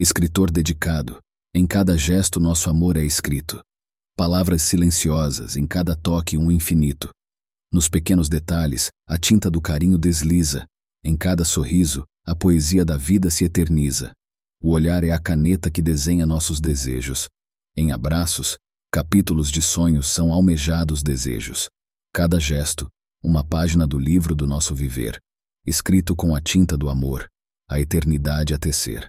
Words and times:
Escritor 0.00 0.50
dedicado, 0.50 1.20
em 1.54 1.64
cada 1.68 1.96
gesto 1.96 2.40
nosso 2.40 2.68
amor 2.68 2.96
é 2.96 3.04
escrito. 3.04 3.62
Palavras 4.16 4.62
silenciosas, 4.62 5.56
em 5.56 5.68
cada 5.68 5.94
toque 5.94 6.36
um 6.36 6.50
infinito. 6.50 7.10
Nos 7.72 7.88
pequenos 7.88 8.28
detalhes, 8.28 8.90
a 9.06 9.16
tinta 9.16 9.48
do 9.48 9.60
carinho 9.60 9.96
desliza. 9.96 10.66
Em 11.04 11.16
cada 11.16 11.44
sorriso, 11.44 12.04
a 12.26 12.34
poesia 12.34 12.84
da 12.84 12.96
vida 12.96 13.30
se 13.30 13.44
eterniza. 13.44 14.10
O 14.60 14.72
olhar 14.72 15.04
é 15.04 15.12
a 15.12 15.18
caneta 15.20 15.70
que 15.70 15.80
desenha 15.80 16.26
nossos 16.26 16.60
desejos. 16.60 17.28
Em 17.76 17.92
abraços, 17.92 18.58
capítulos 18.90 19.48
de 19.48 19.62
sonhos 19.62 20.08
são 20.08 20.32
almejados 20.32 21.04
desejos. 21.04 21.68
Cada 22.12 22.40
gesto, 22.40 22.88
uma 23.22 23.44
página 23.44 23.86
do 23.86 23.98
livro 23.98 24.34
do 24.34 24.44
nosso 24.44 24.74
viver, 24.74 25.20
escrito 25.64 26.16
com 26.16 26.34
a 26.34 26.40
tinta 26.40 26.76
do 26.76 26.88
amor, 26.88 27.28
a 27.70 27.78
eternidade 27.78 28.52
a 28.52 28.58
tecer. 28.58 29.08